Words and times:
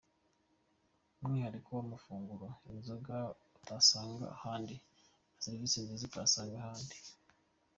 Umwihariko 1.21 1.69
w’amafunguro, 1.77 2.47
inzoga 2.71 3.17
utasanga 3.57 4.23
ahandi 4.35 4.75
na 5.33 5.39
serivise 5.45 5.77
nziza 5.81 6.03
utasanga 6.09 6.55
ahandi. 6.61 6.97